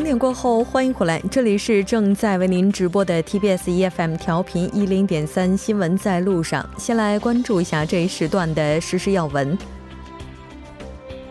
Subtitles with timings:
[0.00, 6.66] 整点过后，欢迎回来，这里是正在为您直播的 TBS EFM 调频一零点三新闻在路上。
[6.78, 9.58] 先来关注一下这一时段的时事要闻。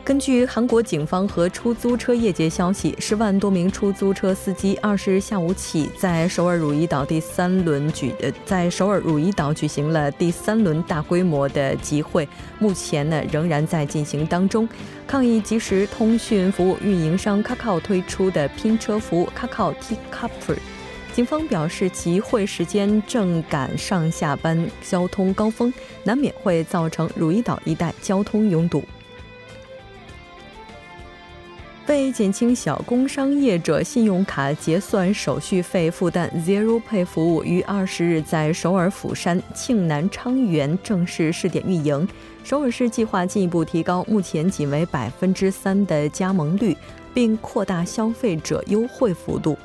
[0.09, 12.27] 根据韩国警方和出租车业界消息，十万多名出租车司机二十日下午起在首尔汝矣岛第三轮举呃，在首尔汝矣岛举行了第三轮大规模的集会，
[12.57, 14.67] 目前呢仍然在进行当中，
[15.05, 20.57] 抗议即时通讯服务运营商 Kakao 推出的拼车服务 Kakao T Couple。
[21.13, 25.71] 警方表示，集会时间正赶上下班交通高峰，
[26.03, 28.83] 难免会造成汝矣岛一带交通拥堵。
[31.89, 42.07] 为减轻小工商业者信用卡结算手续费负担，Zero Pay 服务于二十日在首尔、釜山、庆南、昌原正式试点运营。
[42.43, 46.77] 首尔市计划进一步提高目前仅为百分之三的加盟率，
[47.11, 49.57] 并扩大消费者优惠幅度。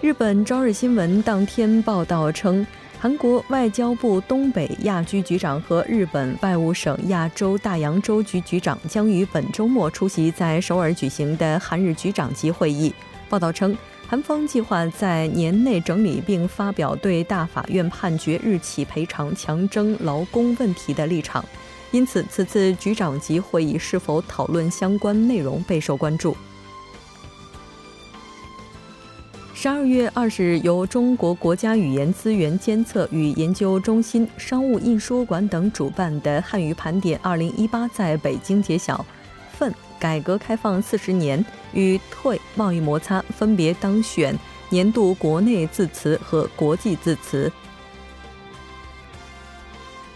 [0.00, 2.64] 日本朝日新闻当天报道称。
[3.04, 12.94] 韩国外交部东北亚局局长和日本外务省亚洲大洋洲局局长将于本周末出席在首尔举行的韩日局长级会议。
[13.28, 13.76] 报道称，
[14.08, 21.44] 韩方计划在年内整理并发表对大法院判决日起赔偿强征劳工问题的立场，
[21.90, 26.34] 因此此次局长级会议是否讨论相关内容备受关注。
[29.64, 39.02] 十二月二十日，由中国国家语言资源监测与研究中心、商务印书馆等主办的汉语盘点二零一八在北京揭晓。
[39.50, 41.42] 奋改革开放四十年
[41.72, 44.38] 与退贸易摩擦分别当选
[44.68, 47.50] 年度国内字词和国际字词。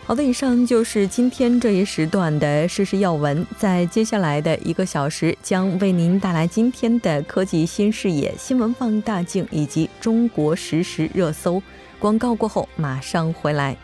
[0.08, 3.46] 好的，以上就是今天这一时段的时事要闻。
[3.58, 11.62] 在接下来的一个小时，将为您带来今天的科技新视野、新闻放大镜以及中国实时热搜。
[11.98, 13.76] 广告过后马上回来。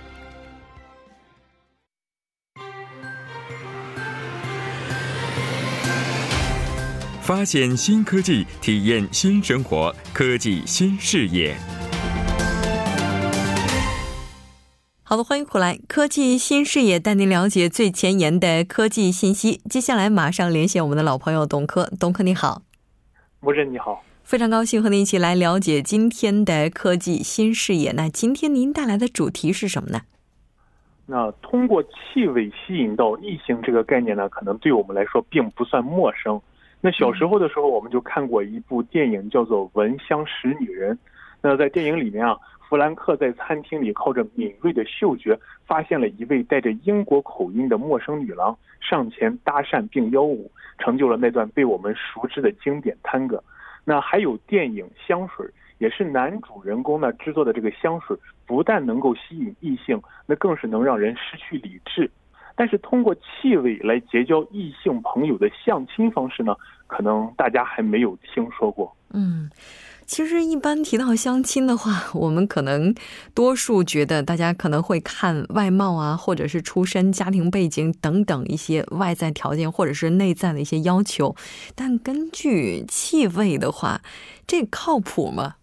[7.20, 11.54] 发现新科技，体验新生活，科技新视野。
[15.06, 19.60] 好的，欢迎回来，科技新视野带您了解最前沿的科技信息。
[19.69, 22.62] 接下来马上连线我们的老朋友董科，董科你好，
[23.38, 27.93] 博士你好，非常高兴和您一起来了解今天的科技新视野。
[27.93, 30.00] 那今天您带来的主题是什么呢？
[31.04, 36.41] 那通过气味吸引到异性这个概念呢，可能对我们来说并不算陌生。
[36.81, 40.97] 那小时候的时候，我们就看过一部电影，叫做《闻香识女人》。
[41.43, 42.34] 那在电影里面啊。
[42.74, 53.40] 弗兰克在餐厅里靠着敏锐的嗅觉，发现了一位带着英国口音的陌生女郎，上前搭讪并邀舞，成就了那段被我们熟知的经典探戈。
[53.84, 55.46] 那还有电影《香水》，
[55.78, 62.10] 也是男主人公呢制作的这个香水，不但能够吸引异性，那更是能让人失去理智。
[62.56, 66.56] 但是通过气味来结交异性朋友的相亲方式呢，
[66.88, 68.92] 可能大家还没有听说过。
[69.12, 69.48] 嗯。
[70.06, 72.94] 其实，一般提到相亲的话，我们可能
[73.34, 81.34] 多数觉得大家可能会看外貌啊，或者是出身、家庭背景等等一些外在条件，或者是内在的一些要求。
[81.75, 84.03] 但根据气味的话，
[84.47, 85.56] 这靠谱吗？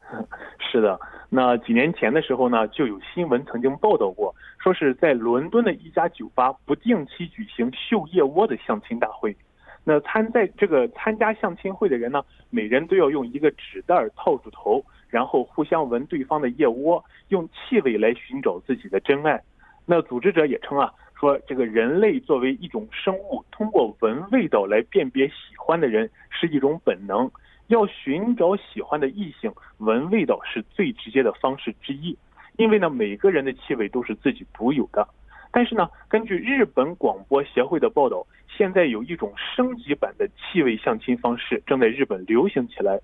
[0.70, 9.34] 是的，那几年前的时候呢，就有新闻曾经报道过，说是在伦敦的一家酒吧不定期举行嗅腋窝的相亲大会。
[9.84, 19.40] 那参在这个参加相亲会的人呢，每人都要用一个纸袋套住头，然后互相闻对方的腋窝，用气味来寻找自己的真爱。
[19.84, 27.30] 那组织者也称啊，说这个人类作为一种生物，通过闻味道来辨别喜欢的人是一种本能。
[27.68, 32.16] 要寻找喜欢的异性，闻味道是最直接的方式之一，
[32.56, 35.06] 因为呢，每个人的气味都是自己独有的。
[35.54, 42.98] 但是呢，根据日本广播协会的报道，现在有一种升级版的气味相亲方式正在日本流行起来。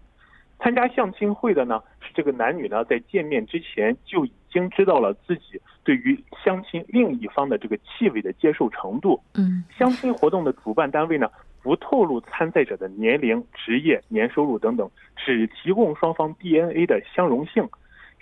[0.59, 9.21] 参加相亲会的呢，是这个男女呢，在见面之前就已经知道了自己对于相亲另一方的这个气味的接受程度。
[9.35, 11.31] 嗯，相亲活动的主办单位呢，
[11.63, 17.67] 不透露参赛者的年龄、职业、年收入等等，只提供双方 DNA 的相容性。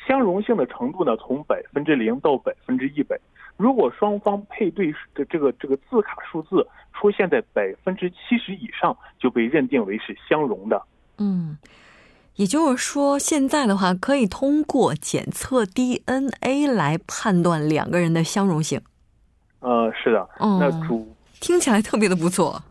[0.08, 3.16] 相容性的程度呢，从百分之零到百分之一百。
[3.58, 10.80] 如果双方配对的这个这个字卡数字出现在百分之七十以上，就被认定为是相容的。
[11.18, 11.58] 嗯，
[12.36, 18.80] 也就是说，现在的话可以通过检测 DNA 来判断两个人的相容性。
[19.60, 20.28] 呃，是的。
[20.38, 22.62] 那主听起来特别的不错。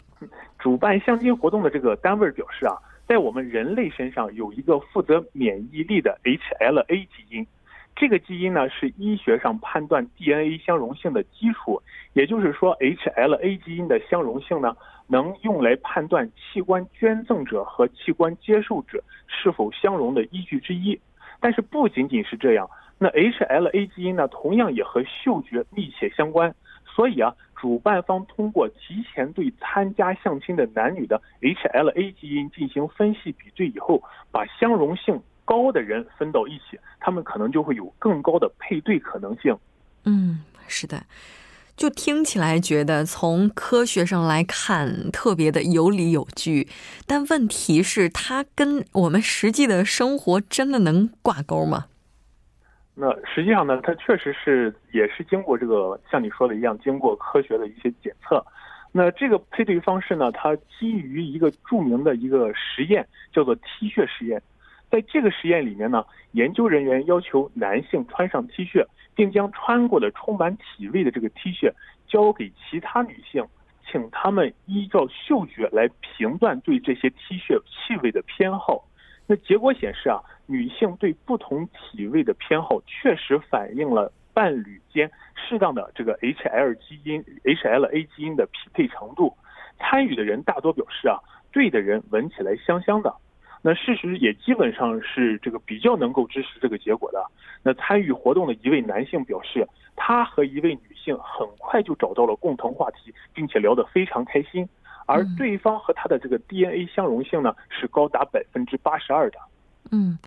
[0.58, 2.74] 主办相亲活动的这个单位表示啊，
[3.08, 7.48] 在我们人类身上有一个负责免疫力的 HLA 基因，
[7.96, 11.82] 这个基因呢是医学上判断 DNA 相容性的基础。
[12.14, 14.76] 也就是说，HLA 基因的相容性呢，
[15.08, 21.00] 能用来判断器官捐赠者和器官接受者是否相容的依据之一。
[21.40, 26.54] 但是不仅仅是这样，那 HLA 基因呢，同样也和嗅觉密切相关。
[26.86, 34.02] 所以啊，主办方通过提前对参加相亲的男女的 HLA 基因进行分析比对以后，
[34.32, 39.58] 把相容性高的人分到一起，他们可能就会有更高的配对可能性。
[40.06, 41.04] 嗯，是的，
[41.76, 46.68] 就听起来觉得从科学上来看特别的有理有据，
[47.06, 51.88] 但问题是它跟我们实际的生活真的能挂钩吗？
[53.00, 58.44] 那实际上呢，它确实是也是经过这个像你说的一样，经过科学的一些检测。
[58.92, 64.42] 那这个配对方式呢，它基于一个著名的一个实验，叫做 T 恤实验。
[64.90, 68.84] 在这个实验里面呢，研究人员要求男性穿上 T 恤，
[69.14, 71.72] 并将穿过的充满体味的这个 T 恤
[72.08, 73.46] 交给其他女性，
[73.86, 78.84] 请她们依照嗅觉来评断对这些 T 恤气味的偏好。
[79.28, 80.20] 那结果显示啊。
[80.48, 89.36] 女性对不同体位的偏好确实反映了伴侣间适当的这个 HL 基因 HLA 基因的匹配程度。
[89.78, 91.20] 参与的人大多表示啊，
[91.52, 93.14] 对的人闻起来香香的。
[93.62, 97.24] 那事实也基本上是这个比较能够支持这个结果的。
[97.64, 104.68] 那参与活动的一位男性表示，他和一位女性很快就找到了共同话题，并且聊得非常开心。
[105.06, 109.40] 而对方和他的这个 DNA 相容性呢，是高达百分之八十二的。
[109.92, 110.18] 嗯，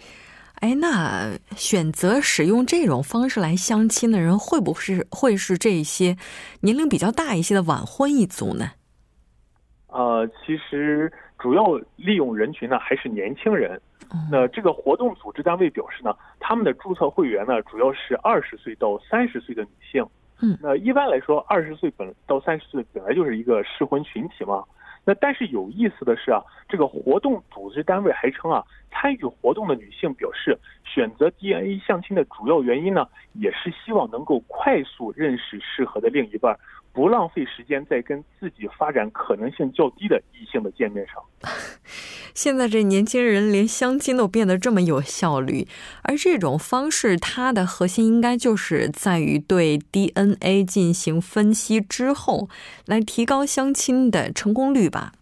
[0.57, 6.17] 哎，那选择使用这种方式来相亲的人，会不会是会是这些
[6.61, 8.71] 年龄比较大一些的晚婚一族呢？
[9.89, 13.81] 呃，其实主要利用人群呢还是年轻人。
[14.31, 20.05] 那这个活动组织单位表示呢，他们的注册会员呢主要是二十岁到三十岁的女性。
[20.41, 24.65] 嗯，那一般来说，二十岁本到三十岁本来就是一个适婚群体嘛。
[25.05, 36.57] 那但是有意思的是啊，这个活动组织单位还称啊，参与活动的女性表示，选择 DNA 相亲的主要原因呢，也是希望能够快速认识适合的另一半。
[36.93, 41.23] 不浪费时间在跟自己发展可能性较低的异性的见面上。
[42.35, 45.67] 现在这年轻人连相亲都变得这么有效率，
[46.03, 52.49] 而这种方式它的核心应该就是在于对 DNA 进行分析之后，
[52.87, 55.13] 来提高相亲的成功率吧？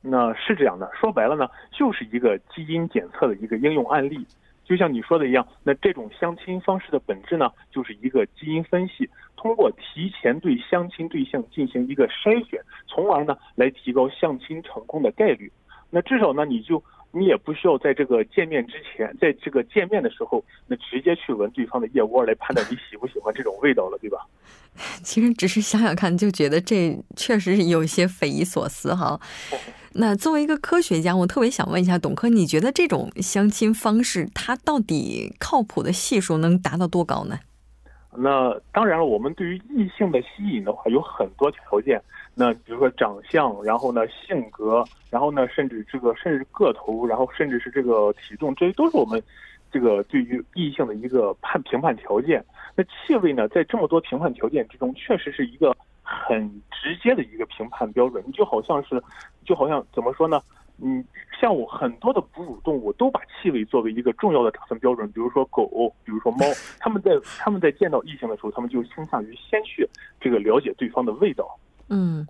[0.00, 4.24] 那是这样的，说白了呢，就是一个基因检测的一个应用案例。
[4.64, 9.08] 就像你说的一样，那这种相亲方式的本质呢，就是一个基因分析。
[9.36, 12.58] 通过提前对相亲对象进行一个筛选，
[12.88, 15.52] 从而呢来提高相亲成功的概率。
[15.90, 16.82] 那至少呢，你就
[17.12, 24.18] 你也不需要在这个见面之前，在这个见面的时候，那直接去闻对方的腋窝来判断你喜不喜欢这种味道了，对吧？
[25.04, 29.20] 其实只是想想看，就觉得这确实是有些匪夷所思哈。
[29.96, 37.38] 那作为一个科学家，我特别想问一下董科，你觉得这种相亲方式它到底靠谱的系数能达到多高呢？
[38.16, 42.02] 那当然了，我们对于异性的吸引的话，有很多条件。
[42.34, 49.22] 那比如说长相，然后呢性格，然后呢甚至这个甚至个头，然后甚至是这个体重，这些都是我们
[49.70, 52.44] 这个对于异性的一个判评判条件。
[52.74, 55.72] 那气味呢，在这么多评判条件之中，确实是一个
[56.04, 58.22] 很直接的一个评判标准。
[58.24, 59.02] 你就好像是，
[59.44, 60.40] 就好像怎么说呢？
[60.82, 61.04] 嗯，
[61.40, 65.68] 像我很多的哺乳动物都把气味作为一个重要的打分标准，比如说狗，
[66.04, 66.44] 比如说猫，
[66.80, 69.88] 他们在他们在见到异性的时候，他们就倾向于先去
[70.20, 71.46] 这个了解对方的味道。
[71.90, 72.26] 嗯，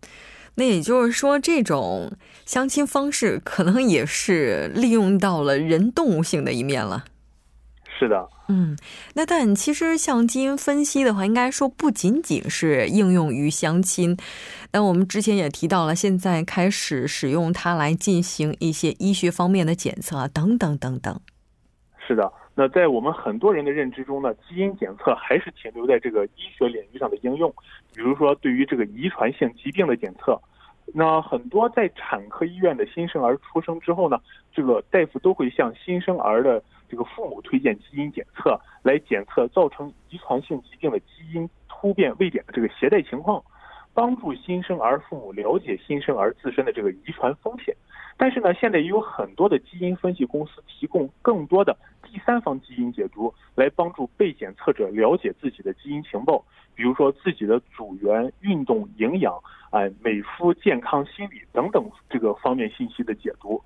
[0.56, 2.12] 那也就是说，这种
[2.44, 7.04] 相亲方式可能也是利用到了人动物性的一面了。
[7.96, 8.76] 是的，嗯，
[9.14, 14.16] 那但其实像基因分析的话，应该说不仅仅是应用于相亲。
[14.72, 21.20] 那我们之前也提到了，现在开始使用它来进行一些医学方面的检测等等等等。
[22.04, 27.48] 是的，那在我们很多人的认知中呢，基因检测还是停留在这个医学领域上的应用，
[27.94, 30.38] 比如说对于这个遗传性疾病的检测。
[30.92, 34.18] 那很多在产科医院的新生儿出生之后呢，
[34.52, 43.42] 这个大夫都会向新生儿的这个父母推荐基因检测，来检测造成遗传性疾病的基因突变位点的这个携带情况。
[43.96, 47.72] 帮助新生儿父母了解新生儿自身的这个遗传风险。
[48.16, 59.32] 但是呢，现在也有很多的基因分析公司提供更多的第三方基因解读，来帮助被检测者了解自己的基因情报，比如说自己的组员、运动、营养、
[59.70, 63.62] 哎美肤、健康、心理等等这个方面信息的解读。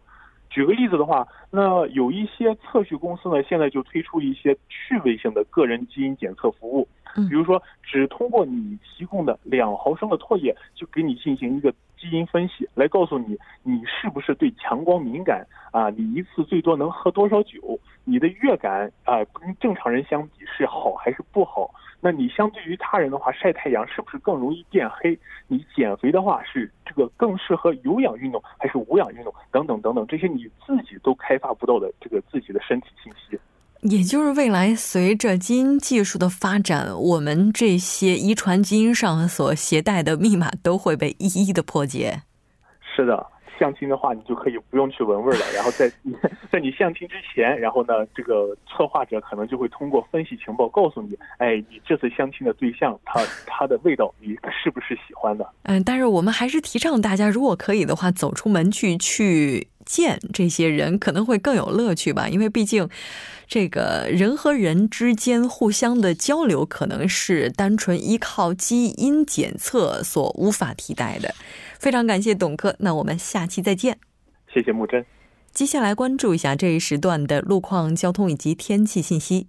[0.50, 6.88] 举个例子的话，那有一些测序公司呢，现在就推出一些趣味性的个人基因检测服务，
[7.28, 11.73] 比如说只通过你提供的两毫升的唾液，就给你进行一个。
[12.00, 15.90] 基因分析来告诉你，你是不是对强光敏感啊？
[15.90, 17.78] 你一次最多能喝多少酒？
[18.05, 21.71] 你的乐感啊，跟正常人相比是好还是不好？
[22.00, 25.19] 那你相对于他人的话，晒太阳是不是更容易变黑？
[25.49, 29.35] 你减肥的话，是这个更适合有氧运动还是无氧运动？
[29.50, 33.38] 等等等等，这些你自己都开发不到的这个自己的身体信息。
[33.82, 42.23] 也就是未来随着基因技术的发展，我们这些遗传基因上所携带的密码都会被一一的破解。
[42.97, 43.26] 是的。
[43.58, 45.44] 相亲的话，你就可以不用去闻味了。
[45.52, 45.90] 然后在
[46.49, 54.28] 在你相亲之前，然后呢，这个策划者可能就会通过分析情报告诉你，哎，你这次相亲的对象，他他的味道你
[54.62, 55.44] 是不是喜欢的？
[55.64, 62.28] 嗯，但是我们还是提倡大家，如果可以的话，走出门去去见这些人，可能会更有乐趣吧。
[62.28, 62.88] 因为毕竟，
[63.49, 71.35] 这个人和人之间互相的交流，可能是单纯依靠基因检测所无法替代的。
[71.78, 73.99] 非常感谢董科，那我们下期再见。
[74.52, 75.05] 谢谢木真。
[75.50, 79.47] 接下来关注一下这一时段的路况、交通以及天气信息。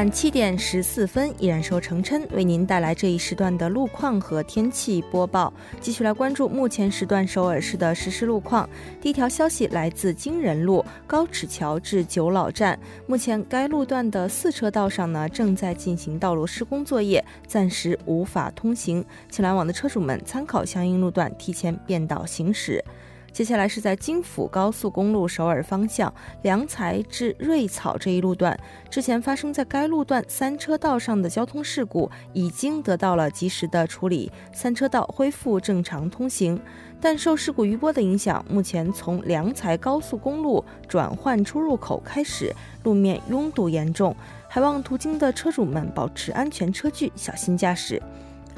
[0.00, 5.52] 晚七点十四分，依然由程琛为您带来这一时段的路况和天气播报。
[5.78, 8.66] 继续来关注目前时段首尔市的实时路况。
[8.98, 22.82] 第一条消息来自金仁路高尺桥至九老站，目前该路段的四车道上呢正在进行道路施工作业，暂时无法通行，请来往的车主们参考相应路段提前变道行驶。
[23.32, 28.58] 接下来是在京釜高速公路首尔方向良才至瑞草这一路段，
[28.90, 36.60] 之前发生在该路段三车道上的交通事故已经得到了及时的处理，三车道恢复正常通行。
[37.02, 44.14] 但受事故余波的影响，目前从良才高速公路转换出入口开始，路面拥堵严重，
[44.48, 48.02] 还望途经的车主们保持安全车距，小心驾驶。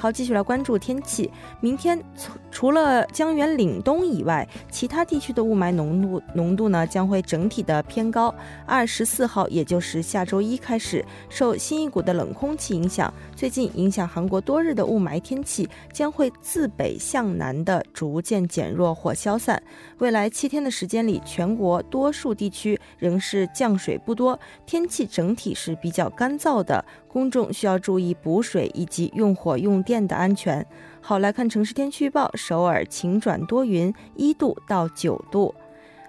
[0.02, 1.30] 好，继续来关注天气。
[1.61, 8.35] 明天除除了江源岭东以外，其他地区的雾霾浓度浓度呢将会整体的偏高。
[8.66, 19.62] 二十四号，也就是下周一开始，受新一股的冷空气影响，最近影响韩国多日的雾霾天气将会自北向南的逐渐减弱或消散。
[19.99, 26.85] 未来七天的时间里，全国多数地区仍是降水不多，天气整体是比较干燥的。
[27.06, 30.65] 公众需要注意补水以及用火用电的安全。
[31.01, 35.53] 好，来看城市天气预报：首尔晴转多云，一度到九度。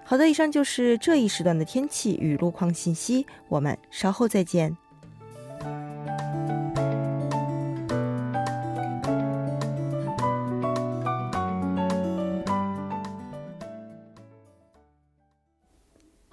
[0.04, 3.26] 好的，以上就是这一时段的天气与路况信息。
[3.48, 4.76] 我们稍后再见。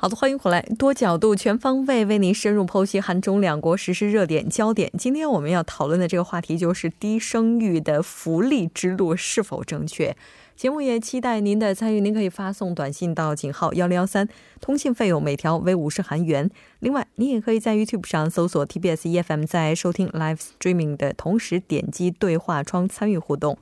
[0.02, 4.92] 好的，欢迎回来，多角度、全方位为您深入剖析韩中两国实施热点焦点。
[4.98, 10.18] 今天我们要讨论的这个话题就是低生育的福利之路是否正确？
[10.56, 14.28] 节目也期待您的参与，您可以发送短信到井号幺零幺三，
[14.60, 16.50] 通信费用每条为五十韩元。
[16.80, 23.56] 另外，您也可以在 YouTube 上搜索 TBS EFM，在收听 Live Streaming 的同时点击对话窗参与互动。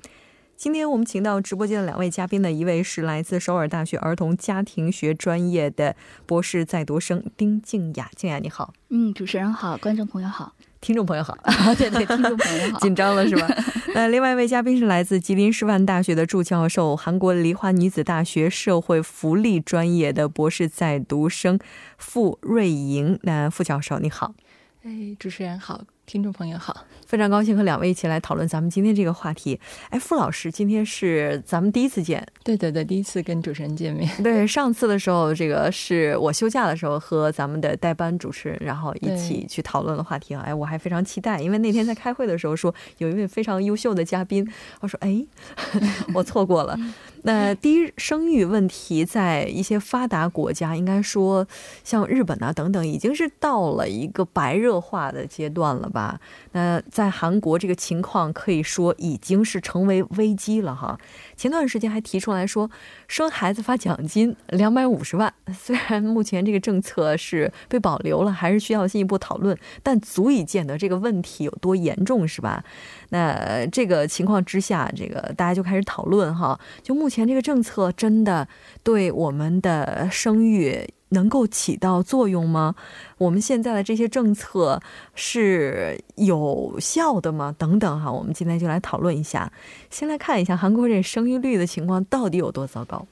[0.59, 8.73] 今天我们请到直播间的两位嘉宾呢，一位是来自首尔大学儿童家庭学专业的博士在读生丁静雅，静雅你好。
[8.89, 11.33] 嗯，主持人好，观众朋友好， 听众朋友好。
[11.79, 12.79] 对对，听众朋友好。
[12.83, 13.47] 紧张了是吧？
[13.95, 21.57] 那另外一位嘉宾是来自吉林师范大学的助教授，韩国梨花女子大学社会福利专业的博士在读生
[21.97, 23.17] 傅瑞莹。
[23.23, 24.35] 那傅教授你好。
[24.83, 25.85] 哎，主持人好。
[26.09, 26.75] 听众朋友好，
[27.05, 29.59] 非常高兴和两位一起来讨论咱们今天这个话题。
[29.91, 34.09] 哎，傅老师，今天是咱们第一次见，对对对，第一次跟主持人见面。
[34.23, 40.41] 对，上次的时候，这个是我休假的时候和咱们的代班主持人，然后一起去讨论的话题啊。
[40.43, 45.23] 哎，我还非常期待，因为那天在开会的时候说有一位非常优秀的嘉宾，我说哎，
[46.15, 46.75] 我错过了。
[47.23, 51.47] 那低生育问题在一些发达国家，应该说
[51.83, 56.19] 像日本啊等等，已经是到了一个白热化的阶段了吧？
[56.53, 60.97] 那在韩国这个情况可以说已经是成为危机了哈。
[61.35, 62.69] 前段时间还提出来说，
[63.07, 65.33] 生孩子发奖金两百五十万。
[65.53, 72.63] 虽然目前这个政策是被保留了，还是需要进一步讨论，但足以见得这个问题有多严重，是吧？
[73.09, 78.47] 那这个情况之下，这个大家就开始讨论哈，就目前这个政策真的
[78.83, 82.75] 对我们的生育能够起到作用吗？
[83.17, 84.79] 我们现在的这些政策
[85.15, 87.53] 是有效的吗？
[87.57, 89.51] 等等哈，我们今天就来讨论一下。
[89.89, 93.05] 先来看一下韩国这生育率的情况到底有多糟糕。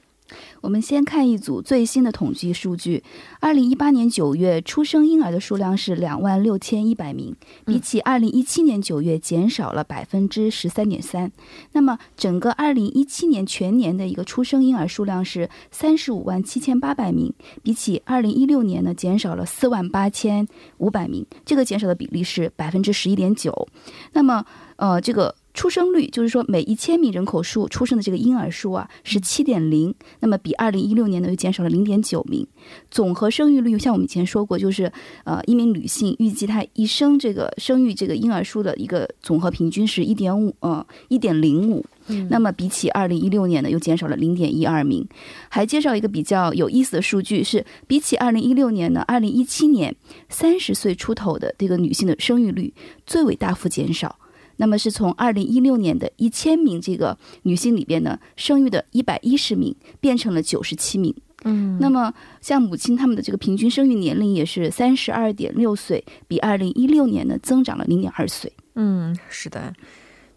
[0.60, 3.02] 我们先看一组最新的统计数据。
[3.40, 11.30] 二零一八年九月出生婴儿的数量是两万六千一百名，比起二零一七年九月减少了百分之十三点三。
[11.72, 17.32] 那么整个二零一七年全年的一个出生婴儿数量是三十五万七千八百名，
[17.62, 20.46] 比起二零一六年呢减少了四万八千
[20.78, 23.68] 五百名，这个减少的比例是百分之十一点九。
[24.12, 24.44] 那么
[24.76, 25.34] 呃这个。
[25.58, 32.46] 出生率就是说，每一千名人口数出生的这个婴儿数啊是七点零，那么比二零一六年呢又减少了零点九名。
[32.92, 34.92] 总和生育率像我们以前说过，就是
[35.24, 41.84] 呃一名女性预计她一生这个生育这个婴儿数的一个总和平均是一点五呃一点零五，
[42.30, 45.04] 那么比起二零一六年呢又减少了零点一二名。
[45.48, 49.96] 还介绍一个比较有意思的数据是，比起二零一六年呢，二零一七年
[50.28, 52.72] 三十岁出头的这个女性的生育率
[53.04, 54.20] 最为大幅减少。
[54.58, 61.14] 那么是从二零一六年的一千名这个女性里边呢，生育的一百一十名变成了九十七名。
[61.44, 68.52] 嗯，那么像母亲他们的这个平均生育年龄也是三十二点六岁，比二零一六年呢增长了零点二岁。
[68.74, 69.72] 嗯，是的，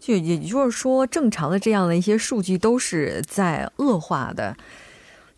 [0.00, 4.56] 就也就是说，正常的这样的一些数据都是在恶化的。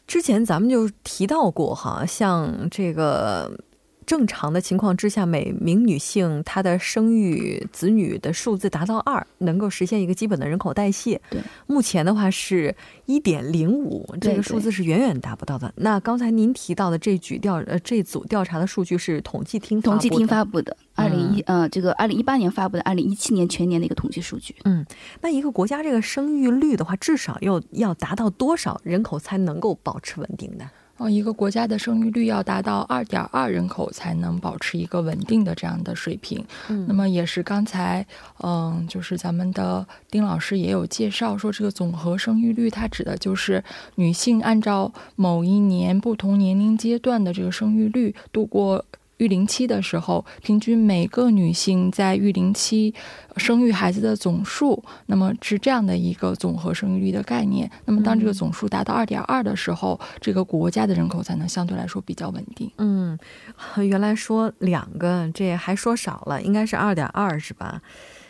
[0.07, 3.59] 之前咱们就提到过哈，像这个。
[4.07, 11.21] 正常的情况之下，每名女性她的生育子女的数字达到二，能够实现一个基本的人口代谢。
[11.31, 12.75] 对，目前的话是
[13.07, 15.73] 一点零五，这个数字是远远达不到的。
[15.77, 24.55] 那刚才您提到的这举调呃这组调查的数据是统计厅统计厅发布的，二零一呃这个二零一八年发布的二零一七年全年的一个统计数据。
[24.65, 24.85] 嗯，
[25.21, 30.71] 那一个国家这个生育率的话，至少要要达到多少人口才能够保持稳定呢？
[30.97, 36.45] 哦，一个国家的生育率要达到二点二人口才能保持一个稳定的这样的水平。
[36.69, 38.07] 嗯，那么也是刚才，
[38.43, 43.63] 嗯，就是咱们的丁老师也有介绍说，这个总和生育率它指的就是
[43.97, 48.85] 女性按照某一年不同年龄阶段的这个生育率度过。
[49.19, 52.93] 育龄期的时候，平均每个女性在育龄期
[53.37, 57.71] 生育孩子的总数，那么是这样的一个总和生育率的概念。
[57.85, 62.71] 那么当这个总数达到二点二的时候，这个国家的人口才能相对来说比较稳定。
[62.79, 63.19] 嗯，
[63.77, 67.81] 原来说两个，这还说少了，应该是二点二，是吧？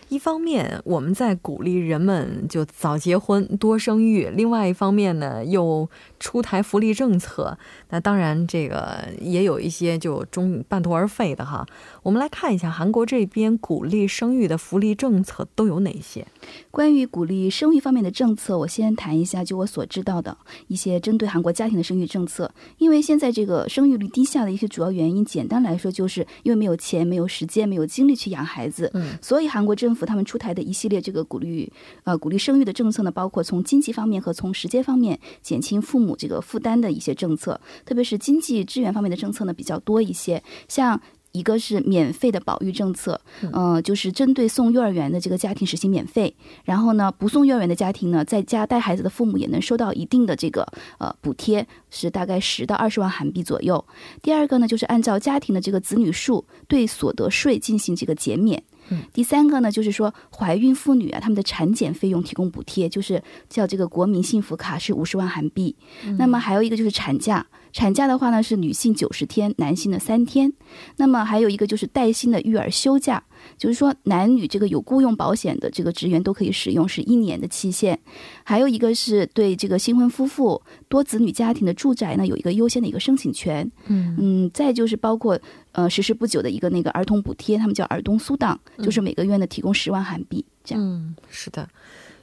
[0.09, 5.88] 一方面，我们在鼓励人们就早结婚、多生育；另外一方面呢，又
[6.21, 7.57] 出台福利政策。
[7.90, 11.67] 那当然，这个也有一些就中半途而废的哈。
[12.03, 16.27] 我们来看一下韩国这边鼓励生育的福利政策都有哪些。
[16.71, 20.37] 关于鼓励生育方面的政策，我先谈一下，就我所知道的
[20.69, 22.53] 一些针对韩国家庭的生育政策。
[22.79, 28.90] 因为现在这个生育率低下的一些主要原因，简单来说，就是因为没有钱、没有时间、没有精力去养孩子。
[28.95, 31.73] 嗯，所以韩国政府他们出台的一系列这个鼓励
[32.05, 41.01] 呃鼓励生育的政策呢，包括从经济方面和从时间方面减轻父母这个负担的一些政策，特别是经济支援方面的政策呢比较多一些，像。
[41.37, 43.21] 一个是免费的保育政策，
[43.53, 50.65] 嗯，就是针对送幼儿园的这个家庭实行免费，然后呢，不送幼儿园的家庭呢，在家带孩子的父母也能收到一定的这个
[50.99, 53.85] 呃补贴，是大概十到二十万韩币左右。
[54.23, 58.63] 第二个呢，就是按照家庭的这个子女数对所得税进行这个减免。
[59.12, 65.75] 第三个呢，就是说怀孕妇女啊，他们的产检费用提供补贴，就是叫这个国民幸福卡，是五十万韩币。
[66.18, 70.51] 那么还有一个就是产假，产假的话呢是女性九十天，男性的三天。
[70.97, 73.23] 那么还有一个就是带薪的育儿休假。
[73.59, 77.99] 就是说，男女这个有雇佣保险的这个职员都可以使用，是一年的期限。
[78.43, 83.71] 还有一个是对这个新婚夫妇、多子女家庭的住宅呢，有一个优先的一个申请权。
[83.87, 85.39] 嗯嗯，再就是包括
[85.73, 90.83] 呃实施不久的一个那个儿童补贴，他们叫儿童苏档，就是每个月呢提供十万韩币这样。
[90.83, 91.69] 嗯，是的，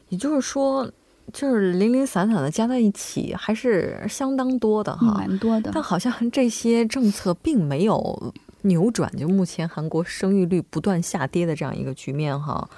[0.09, 0.91] 也就是说，
[1.33, 5.71] 就是零零散散的加在一起，还是相当多的哈，蛮多的。
[5.73, 8.33] 但好像这些政策并没有。
[8.63, 12.69] 扭转就目前韩国生育率不断下跌的这样一个局面哈，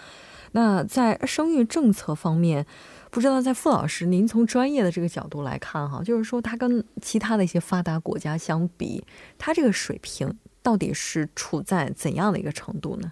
[0.53, 2.65] 那在生育政策方面，
[3.11, 9.03] 不知道在傅老师您从专业的这个角度来看哈，就是说它跟其他的一些发达国家相比，
[9.37, 13.11] 它这个水平到底是处在怎样的一个程度呢？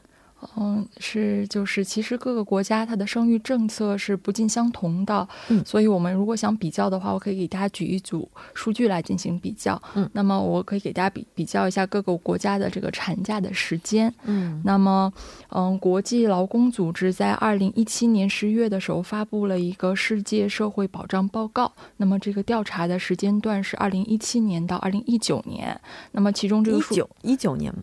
[0.57, 15.11] 嗯，是就是，其实各个国家它的生育政策是不尽相同的，嗯，所以我们如果想比较的话，我可以给大家举一组数据来进行比较，嗯，那么我可以给大家比比较一下各个国家的这个产假的时间，嗯，那么，
[15.49, 25.79] 嗯，国际劳工组织在二零一七年十月的时候发布了一个世界社会保障报告，那么这个调查的时间段是二零一七年到二零一九年，
[26.11, 27.73] 那么其中这个数一九一九年。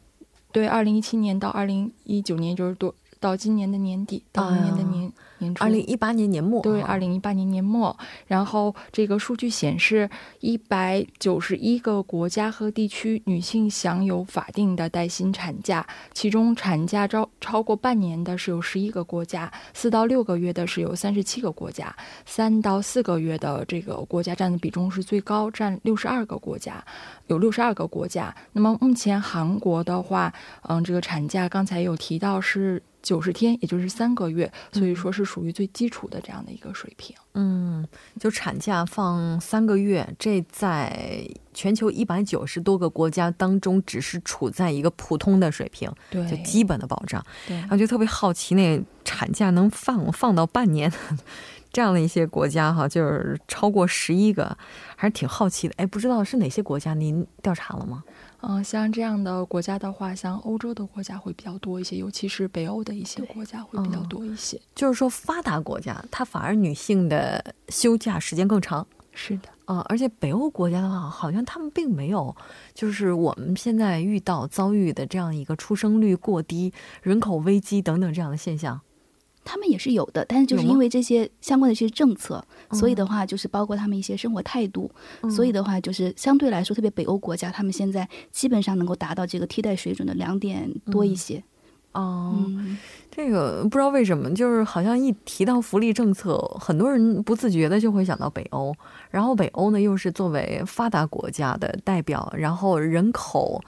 [0.51, 5.65] 对，二零一七年到二零一九年就是多到今年的年底，到明年的年年初。
[5.65, 10.09] 二零一八年年末，对，二零一八年年末，然后这个数据显示，
[10.41, 21.95] 一百九十一个国家和地区女性享有法定的带薪产假，其中产假超超过半年的是有十一个国家，四到六个月的是有三十七个国家，
[22.27, 26.85] 三到四个月的这个国家占的比重是最高，占六十二个国家，
[27.27, 28.35] 有六十二个国家。
[28.53, 32.83] 那么目前韩国的话，嗯，这个产假刚才有提到是。
[33.09, 37.17] 九十天，也就是三个月，所以说是属于最基础的这样的一个水平。
[37.33, 37.83] 嗯，
[38.21, 47.25] 就产假放三个月，这在全球一百九十多个国家当中，只是处在一个普通的水平，对，就基本的保障。
[47.47, 50.93] 对，然后就特别好奇，那产假能放放到半年，
[51.73, 54.55] 这样的一些国家哈，就是超过十一个，
[54.97, 55.73] 还是挺好奇的。
[55.79, 56.93] 哎，不知道是哪些国家？
[56.93, 58.05] 您调查了吗？
[58.41, 64.61] 嗯，像这样的国家的话，像欧洲的国家会比较多一些，尤其是北欧的一些国家会比较多一些。
[64.75, 68.87] 就是说，发达国家它反而女性的休假时间更长。
[69.13, 72.35] 是的，啊，而且北欧国家的话，好像他们并没有，
[72.73, 76.73] 就是我们现在遇到遭遇的这样一个出生率过低、
[77.03, 78.81] 人口危机等等这样的现象。
[79.51, 84.91] 他们也是有的，但是就是因为这些相关的一些政策，所以的话就是包括他们一些生活态度，
[85.35, 91.43] 所以的话就是相对来说，特别北欧国家，他们现在基本上能够达到这个替代水准的两点多一些。
[91.93, 92.45] 哦，
[93.11, 98.75] 这个不知道为什么，就是好像一提到福利政策，很多人不自觉的就会想到北欧，
[99.11, 103.63] 然后北欧呢又是作为发达国家的代表，然后人口。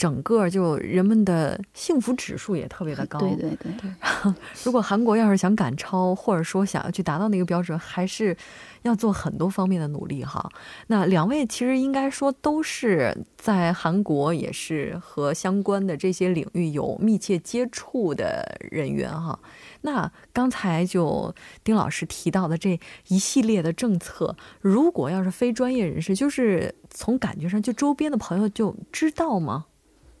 [0.00, 3.92] 整个就人们的幸福指数也特别的高，对对对对。
[4.64, 8.34] 如果韩国要是想赶超，或者说想要去达到那个标准，还是
[8.80, 10.48] 要做很多方面的努力哈。
[10.86, 19.38] 那两位其实应该说都是在韩国，也是和相关的这些领域有密切接触的人员哈。
[19.82, 29.66] 那刚才就丁老师提到的这一系列的政策，如果要是非专业人士，就是从感觉上就周边的朋友就知道吗？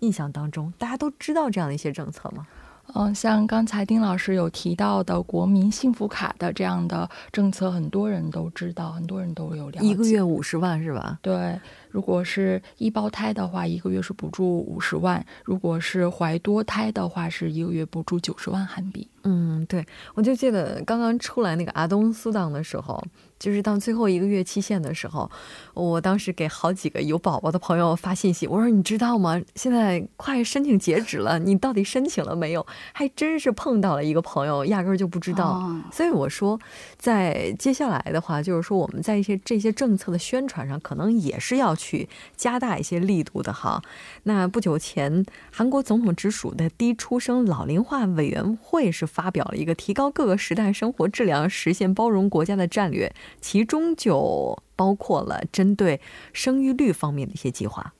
[0.00, 2.46] 印象当中，大家都知道这样的一些政策吗？
[2.92, 9.86] 嗯，像刚才丁老师有提到的国民幸福卡的这样的政策，很多人都知道，很多人都有了解。
[9.86, 11.16] 一个月五十万是吧？
[11.22, 11.56] 对，
[11.88, 19.06] 如果是一胞胎的话，一个月是补助五十万；如果是怀多胎的话，是一个月补助九十万韩币。
[19.24, 23.02] 嗯，对，我就记得刚刚出来那个阿东苏档的时候。
[23.40, 25.30] 就是到最后一个月期限的时候，
[25.72, 29.40] 我当时给好几个有宝宝的朋友发信息，我说你知道吗？
[29.54, 32.66] 现在快申请截止了，你到底申请了没有？
[32.92, 35.74] 还真是碰到了一个朋友，压根儿就不知道。
[35.90, 36.60] 所以我说，
[36.98, 42.06] 在接下来的话，就是说我们在一些这些政策的宣传上，可能也是要去
[42.36, 43.80] 加大一些力度的哈。
[44.24, 53.12] 那不久前，韩国总统直属的低出生老龄化委员会是发表了一个提高各个时代生活质量、实现包容国家的战略。
[53.40, 56.00] 其中就包括了针对
[56.32, 57.92] 生育率方面的一些计划。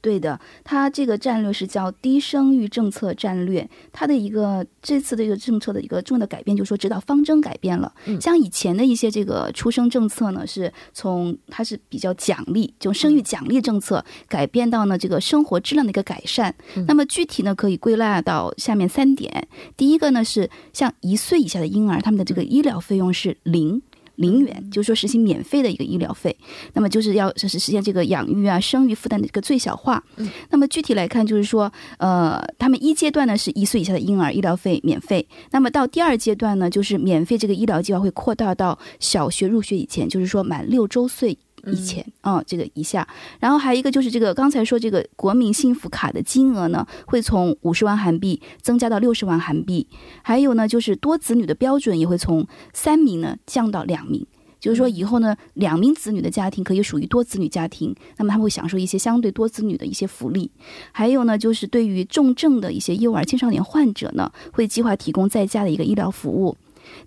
[0.00, 3.68] 对的，它这个战略是叫低生育政策战略。
[3.92, 7.92] 它的一个这次的一个政策的一个重要的改变，就是说指导方针改变了。
[8.20, 16.54] 像以前的一些这个出生政策呢，是从它是比较奖励，就生育奖励政策改变到呢这个生活质量的一个改善。
[16.86, 19.48] 那么具体呢，可以归纳到下面三点。
[19.76, 23.82] 第一个呢是像一岁以下的婴儿，他们的这个医疗费用是零。
[24.18, 26.36] 零元，就是说实行免费的一个医疗费，
[26.74, 30.02] 那么就是要就是实现这个养育啊、生育负担的一个最小化。
[30.50, 41.38] 那么具体来看，就是说，呃，他们一阶段呢是一岁以下的婴儿医疗费免费，那么到第二阶段呢，就是免费这个医疗计划会扩大到小学入学以前，就是说满六周岁。
[41.72, 43.06] 以前啊，这个以下，
[43.40, 49.86] 然后还有一个就是这个刚才说这个国民幸福卡的金额呢，会从五十万韩币增加到六十万韩币，
[50.22, 54.26] 还有呢就是多子女的标准也会从三名呢降到两名，
[54.60, 60.50] 就是说以后呢两名子女的家庭可以属于多子女家庭，那么他们会享受一些相对多子女的一些福利，
[60.92, 66.56] 还有呢就是对于重症的一些幼儿青少年患者呢，会计划提供在家的一个医疗服务。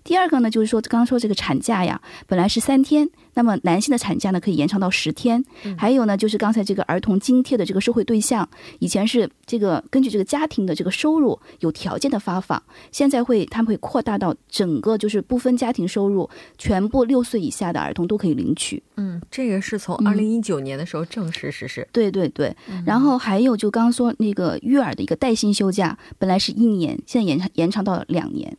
[0.04, 3.10] 第二个呢，就是说刚刚说这个产假呀，本来是三天。
[3.34, 5.44] 那么男性的产假呢，可以延长到十天。
[5.76, 18.82] 还有呢，就是刚才这个儿童津贴的这个受惠对象，以前是这个根据这个家庭的这个收入有条件的发放，现在会他们会扩大到整个就是不分家庭收入，全部六岁以下的儿童都可以领取。
[18.96, 21.86] 嗯，这个是从二零一九年的时候正式实施。
[21.92, 22.54] 对对对。
[22.84, 28.56] 然后还有就刚刚说那个育儿的一个带薪休假，本来是一年，现在延长延长到了两年。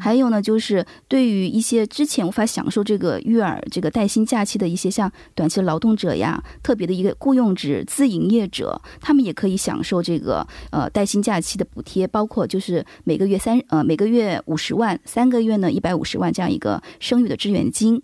[0.00, 18.02] 还有呢，就是对于一些之前无法享受这个育儿这个带薪假期的一些像短期劳动者呀，特别的一个雇佣制自营业者，他们也可以享受这个呃带薪假期的补贴，包括就是每个月三呃每个月五十万，三个月呢一百五十万这样一个生育的支援金。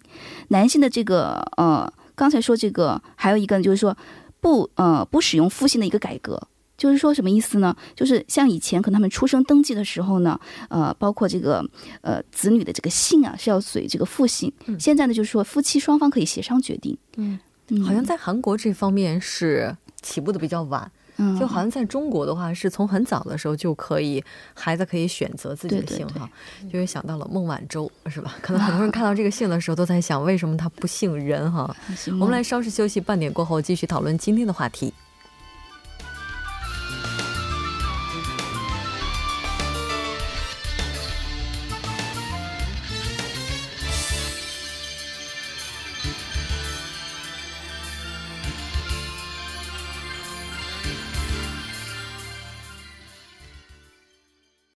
[0.49, 3.97] 男性的这个呃刚才说这个还有一个就是说
[4.41, 6.41] 不呃不使用父姓的一个改革。
[6.85, 7.75] 就是说什么意思呢？
[7.97, 11.65] 就是像以前可能他们出生登记的时候呢，呃，包括这个
[12.03, 14.53] 呃子女的这个姓啊是要随这个父姓。
[14.79, 16.95] 现在呢，就是说夫妻双方可以协商决定。
[17.17, 17.41] 嗯，
[17.83, 20.93] 好像在韩国这方面是起步的比较晚。
[21.17, 26.29] 嗯，就好像在中国的话，是从很早的时候就可以孩子可以选择自己的姓哈。
[26.71, 28.35] 就会想到了孟晚舟是吧？
[28.43, 31.75] 可能很多人看到这个姓的时候都在想，为什么他不姓任哈？
[32.21, 34.93] 我们来稍事休息，半点过后继续讨论今天的话题。